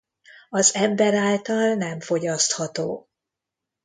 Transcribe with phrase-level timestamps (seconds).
[0.49, 3.07] Az ember által nem fogyasztható.